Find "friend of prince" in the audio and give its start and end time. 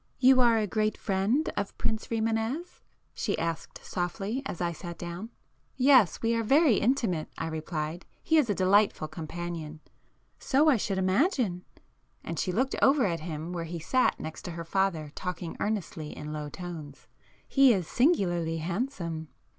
0.97-2.07